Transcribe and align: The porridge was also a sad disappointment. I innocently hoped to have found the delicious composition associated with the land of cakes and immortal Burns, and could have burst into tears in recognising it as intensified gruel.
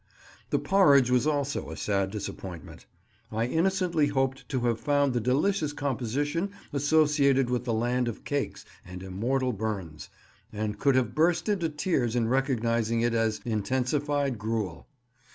The 0.49 0.57
porridge 0.57 1.11
was 1.11 1.27
also 1.27 1.69
a 1.69 1.77
sad 1.77 2.09
disappointment. 2.09 2.87
I 3.31 3.45
innocently 3.45 4.07
hoped 4.07 4.49
to 4.49 4.61
have 4.61 4.79
found 4.79 5.13
the 5.13 5.19
delicious 5.19 5.73
composition 5.73 6.49
associated 6.73 7.51
with 7.51 7.65
the 7.65 7.73
land 7.75 8.07
of 8.07 8.23
cakes 8.23 8.65
and 8.83 9.03
immortal 9.03 9.53
Burns, 9.53 10.09
and 10.51 10.79
could 10.79 10.95
have 10.95 11.13
burst 11.13 11.47
into 11.49 11.69
tears 11.69 12.15
in 12.15 12.27
recognising 12.29 13.01
it 13.01 13.13
as 13.13 13.41
intensified 13.45 14.39
gruel. 14.39 14.87